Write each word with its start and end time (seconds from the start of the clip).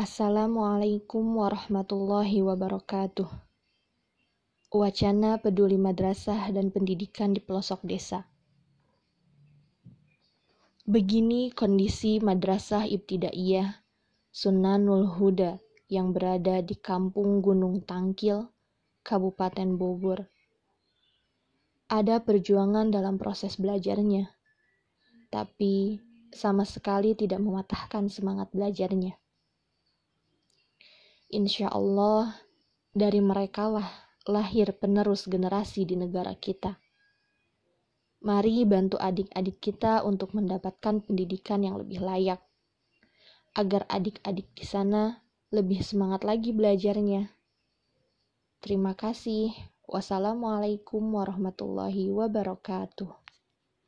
Assalamualaikum 0.00 1.44
warahmatullahi 1.44 2.40
wabarakatuh. 2.40 3.28
Wacana 4.72 5.36
peduli 5.36 5.76
madrasah 5.76 6.48
dan 6.56 6.72
pendidikan 6.72 7.36
di 7.36 7.40
pelosok 7.44 7.84
desa. 7.84 8.24
Begini 10.88 11.52
kondisi 11.52 12.16
Madrasah 12.16 12.88
Ibtidaiyah 12.88 13.84
Sunanul 14.32 15.04
Huda 15.04 15.60
yang 15.92 16.16
berada 16.16 16.64
di 16.64 16.80
Kampung 16.80 17.44
Gunung 17.44 17.84
Tangkil, 17.84 18.48
Kabupaten 19.04 19.76
Bogor. 19.76 20.24
Ada 21.92 22.24
perjuangan 22.24 22.88
dalam 22.88 23.20
proses 23.20 23.60
belajarnya, 23.60 24.32
tapi 25.28 26.00
sama 26.32 26.64
sekali 26.64 27.12
tidak 27.12 27.44
mematahkan 27.44 28.08
semangat 28.08 28.48
belajarnya. 28.56 29.20
Insya 31.30 31.70
Allah, 31.70 32.42
dari 32.90 33.22
merekalah 33.22 33.86
lahir 34.26 34.74
penerus 34.74 35.30
generasi 35.30 35.86
di 35.86 35.94
negara 35.94 36.34
kita. 36.34 36.74
Mari 38.26 38.66
bantu 38.66 38.98
adik-adik 38.98 39.62
kita 39.62 40.02
untuk 40.02 40.34
mendapatkan 40.34 40.98
pendidikan 41.06 41.62
yang 41.62 41.78
lebih 41.78 42.02
layak, 42.02 42.42
agar 43.54 43.86
adik-adik 43.86 44.50
di 44.58 44.66
sana 44.66 45.22
lebih 45.54 45.86
semangat 45.86 46.26
lagi 46.26 46.50
belajarnya. 46.50 47.30
Terima 48.58 48.98
kasih. 48.98 49.54
Wassalamualaikum 49.86 51.14
warahmatullahi 51.14 52.10
wabarakatuh. 52.10 53.29